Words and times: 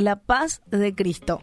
la 0.00 0.16
paz 0.16 0.62
de 0.70 0.94
Cristo. 0.94 1.42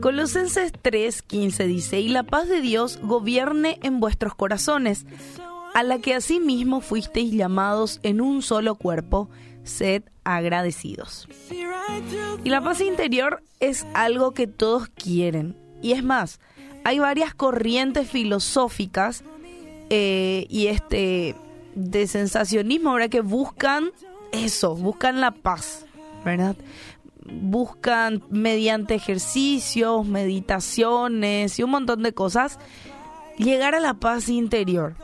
Colosenses 0.00 0.72
3:15 0.72 1.66
dice, 1.66 2.00
y 2.00 2.08
la 2.08 2.22
paz 2.22 2.48
de 2.48 2.60
Dios 2.60 2.98
gobierne 3.02 3.78
en 3.82 4.00
vuestros 4.00 4.34
corazones, 4.34 5.06
a 5.74 5.82
la 5.82 5.98
que 5.98 6.14
asimismo 6.14 6.80
fuisteis 6.80 7.32
llamados 7.32 8.00
en 8.02 8.20
un 8.20 8.42
solo 8.42 8.76
cuerpo, 8.76 9.28
sed 9.64 10.02
agradecidos. 10.24 11.28
Y 12.44 12.50
la 12.50 12.62
paz 12.62 12.80
interior 12.80 13.42
es 13.60 13.86
algo 13.94 14.32
que 14.32 14.46
todos 14.46 14.88
quieren. 14.88 15.56
Y 15.82 15.92
es 15.92 16.02
más, 16.02 16.40
hay 16.84 16.98
varias 16.98 17.34
corrientes 17.34 18.08
filosóficas 18.08 19.24
eh, 19.90 20.46
y 20.48 20.68
este 20.68 21.34
de 21.74 22.06
sensacionismo, 22.06 22.92
¿verdad? 22.92 23.10
Que 23.10 23.20
buscan 23.20 23.90
eso, 24.32 24.74
buscan 24.74 25.20
la 25.20 25.30
paz, 25.30 25.86
¿verdad? 26.24 26.56
Buscan 27.30 28.22
mediante 28.30 28.94
ejercicios, 28.94 30.06
meditaciones 30.06 31.58
y 31.58 31.62
un 31.62 31.70
montón 31.70 32.02
de 32.02 32.12
cosas 32.12 32.58
llegar 33.36 33.74
a 33.74 33.80
la 33.80 33.94
paz 33.94 34.28
interior. 34.28 34.94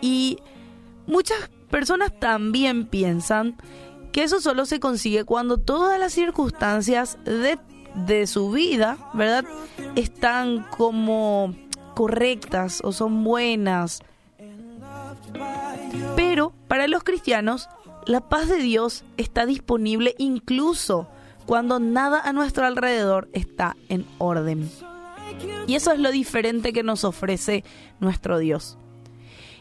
Y 0.00 0.38
muchas 1.06 1.50
personas 1.70 2.12
también 2.18 2.86
piensan 2.86 3.56
que 4.12 4.22
eso 4.24 4.40
solo 4.40 4.66
se 4.66 4.78
consigue 4.78 5.24
cuando 5.24 5.58
todas 5.58 5.98
las 5.98 6.12
circunstancias 6.12 7.18
de, 7.24 7.58
de 7.94 8.26
su 8.26 8.50
vida, 8.50 8.98
¿verdad? 9.14 9.44
Están 9.96 10.66
como 10.76 11.54
correctas 11.94 12.80
o 12.84 12.92
son 12.92 13.24
buenas. 13.24 14.00
Pero 16.14 16.52
para 16.68 16.88
los 16.88 17.04
cristianos, 17.04 17.68
la 18.06 18.28
paz 18.28 18.48
de 18.48 18.58
Dios 18.58 19.04
está 19.16 19.46
disponible 19.46 20.14
incluso 20.18 21.08
cuando 21.46 21.80
nada 21.80 22.20
a 22.20 22.32
nuestro 22.32 22.66
alrededor 22.66 23.28
está 23.32 23.76
en 23.88 24.06
orden. 24.18 24.70
Y 25.66 25.74
eso 25.74 25.92
es 25.92 25.98
lo 25.98 26.10
diferente 26.10 26.72
que 26.72 26.82
nos 26.82 27.04
ofrece 27.04 27.64
nuestro 28.00 28.38
Dios. 28.38 28.78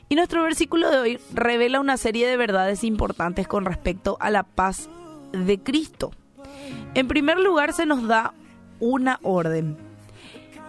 Y 0.10 0.16
nuestro 0.16 0.44
versículo 0.44 0.92
de 0.92 0.98
hoy 0.98 1.20
revela 1.34 1.80
una 1.80 1.98
serie 1.98 2.28
de 2.28 2.38
verdades 2.38 2.84
importantes 2.84 3.48
con 3.48 3.66
respecto 3.66 4.18
a 4.20 4.30
la 4.30 4.44
paz 4.44 4.90
de 5.32 5.60
Cristo. 5.60 6.12
En 6.96 7.08
primer 7.08 7.40
lugar 7.40 7.72
se 7.72 7.86
nos 7.86 8.08
da 8.08 8.34
una 8.80 9.20
orden. 9.24 9.78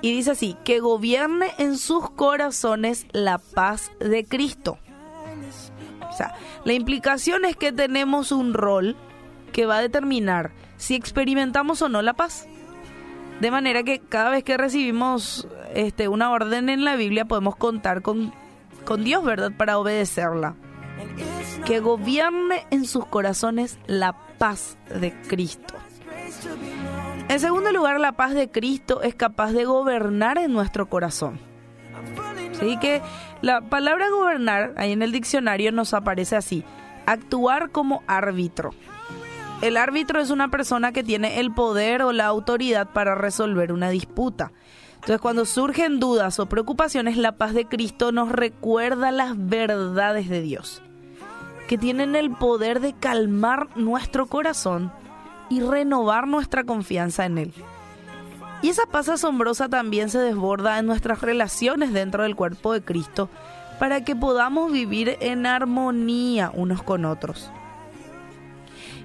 Y 0.01 0.13
dice 0.13 0.33
así, 0.33 0.57
que 0.65 0.81
gobierne 0.81 1.51
en 1.59 1.77
sus 1.77 2.11
corazones 2.11 3.07
la 3.13 3.39
paz 3.39 3.91
de 3.99 4.25
Cristo. 4.25 4.79
O 6.09 6.13
sea, 6.13 6.35
la 6.65 6.73
implicación 6.73 7.45
es 7.45 7.57
que 7.57 7.73
tenemos 7.73 8.33
un 8.33 8.53
rol 8.53 8.97
que 9.53 9.67
va 9.67 9.79
a 9.79 9.83
determinar 9.83 10.53
si 10.77 10.95
experimentamos 10.95 11.83
o 11.83 11.89
no 11.89 12.03
la 12.03 12.15
paz. 12.15 12.49
De 13.41 13.51
manera 13.51 13.83
que 13.83 13.99
cada 13.99 14.31
vez 14.31 14.45
que 14.45 14.57
recibimos 14.57 15.49
este, 15.75 16.09
una 16.09 16.31
orden 16.31 16.69
en 16.69 16.85
la 16.85 16.97
Biblia 16.97 17.25
podemos 17.25 17.57
contar 17.57 18.03
con 18.03 18.33
con 18.85 19.05
Dios, 19.05 19.25
¿verdad? 19.25 19.53
Para 19.57 19.79
obedecerla. 19.79 20.55
Que 21.65 21.81
gobierne 21.81 22.67
en 22.71 22.85
sus 22.85 23.07
corazones 23.07 23.79
la 23.87 24.15
paz 24.39 24.77
de 24.89 25.13
Cristo. 25.29 25.75
En 27.29 27.41
segundo 27.41 27.73
lugar, 27.73 28.01
la 28.01 28.13
paz 28.13 28.35
de 28.35 28.51
Cristo 28.51 29.03
es 29.03 29.15
capaz 29.15 29.53
de 29.53 29.65
gobernar 29.65 30.39
en 30.39 30.53
nuestro 30.53 30.89
corazón. 30.89 31.39
Así 32.53 32.77
que 32.79 33.01
la 33.41 33.61
palabra 33.63 34.11
gobernar 34.11 34.75
ahí 34.77 34.93
en 34.93 35.03
el 35.03 35.13
diccionario 35.13 35.73
nos 35.73 35.95
aparece 35.95 36.37
así, 36.37 36.65
actuar 37.07 37.71
como 37.71 38.03
árbitro. 38.07 38.71
El 39.63 39.77
árbitro 39.77 40.21
es 40.21 40.31
una 40.31 40.49
persona 40.49 40.91
que 40.91 41.05
tiene 41.05 41.39
el 41.39 41.55
poder 41.55 42.03
o 42.03 42.11
la 42.11 42.27
autoridad 42.27 42.89
para 42.89 43.15
resolver 43.15 43.73
una 43.73 43.91
disputa. 43.91 44.51
Entonces, 44.95 45.21
cuando 45.21 45.45
surgen 45.45 46.01
dudas 46.01 46.41
o 46.41 46.47
preocupaciones, 46.47 47.17
la 47.17 47.37
paz 47.37 47.55
de 47.55 47.67
Cristo 47.67 48.11
nos 48.11 48.33
recuerda 48.33 49.13
las 49.13 49.35
verdades 49.37 50.29
de 50.29 50.41
Dios, 50.43 50.83
que 51.69 51.79
tienen 51.79 52.17
el 52.17 52.33
poder 52.33 52.81
de 52.81 52.93
calmar 52.93 53.69
nuestro 53.77 54.27
corazón 54.27 54.91
y 55.49 55.61
renovar 55.61 56.27
nuestra 56.27 56.65
confianza 56.65 57.25
en 57.25 57.39
Él. 57.39 57.55
Y 58.63 58.69
esa 58.69 58.87
paz 58.87 59.09
asombrosa 59.09 59.69
también 59.69 60.11
se 60.11 60.19
desborda 60.19 60.81
en 60.81 60.87
nuestras 60.87 61.21
relaciones 61.21 61.93
dentro 61.93 62.25
del 62.25 62.35
cuerpo 62.35 62.73
de 62.73 62.83
Cristo 62.83 63.29
para 63.79 64.05
que 64.05 64.17
podamos 64.17 64.73
vivir 64.73 65.19
en 65.21 65.47
armonía 65.47 66.51
unos 66.53 66.83
con 66.83 67.05
otros. 67.05 67.53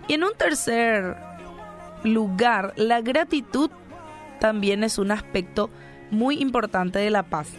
Y 0.08 0.14
en 0.14 0.24
un 0.24 0.34
tercer 0.38 1.18
lugar, 2.04 2.74
la 2.78 3.02
gratitud 3.02 3.70
también 4.40 4.84
es 4.84 4.98
un 4.98 5.12
aspecto 5.12 5.70
muy 6.12 6.40
importante 6.40 7.00
de 7.00 7.10
la 7.10 7.24
paz. 7.24 7.50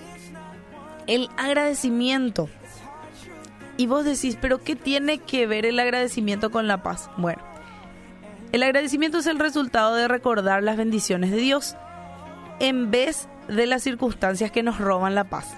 El 1.06 1.28
agradecimiento. 1.36 2.48
Y 3.76 3.86
vos 3.86 4.04
decís, 4.04 4.36
pero 4.40 4.62
¿qué 4.62 4.76
tiene 4.76 5.18
que 5.18 5.46
ver 5.46 5.66
el 5.66 5.78
agradecimiento 5.78 6.50
con 6.50 6.66
la 6.66 6.82
paz? 6.82 7.10
Bueno, 7.16 7.42
el 8.52 8.62
agradecimiento 8.62 9.18
es 9.18 9.26
el 9.26 9.38
resultado 9.38 9.94
de 9.94 10.08
recordar 10.08 10.62
las 10.62 10.76
bendiciones 10.76 11.30
de 11.30 11.36
Dios 11.36 11.76
en 12.60 12.90
vez 12.90 13.28
de 13.46 13.66
las 13.66 13.82
circunstancias 13.82 14.50
que 14.50 14.62
nos 14.62 14.78
roban 14.78 15.14
la 15.14 15.24
paz. 15.24 15.54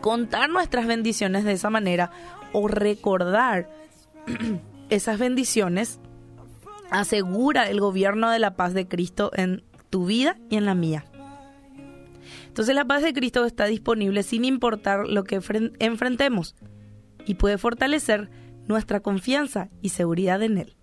Contar 0.00 0.48
nuestras 0.48 0.86
bendiciones 0.86 1.44
de 1.44 1.52
esa 1.52 1.68
manera 1.68 2.10
o 2.52 2.68
recordar 2.68 3.68
esas 4.90 5.18
bendiciones 5.18 6.00
asegura 6.90 7.70
el 7.70 7.80
gobierno 7.80 8.30
de 8.30 8.38
la 8.38 8.56
paz 8.56 8.74
de 8.74 8.88
Cristo 8.88 9.30
en 9.34 9.62
tu 9.88 10.06
vida 10.06 10.36
y 10.50 10.56
en 10.56 10.66
la 10.66 10.74
mía. 10.74 11.04
Entonces 12.46 12.74
la 12.74 12.84
paz 12.84 13.02
de 13.02 13.12
Cristo 13.12 13.44
está 13.44 13.66
disponible 13.66 14.22
sin 14.22 14.44
importar 14.44 15.06
lo 15.08 15.24
que 15.24 15.40
enfrentemos 15.78 16.56
y 17.24 17.34
puede 17.34 17.58
fortalecer 17.58 18.28
nuestra 18.66 19.00
confianza 19.00 19.68
y 19.80 19.90
seguridad 19.90 20.42
en 20.42 20.58
Él. 20.58 20.76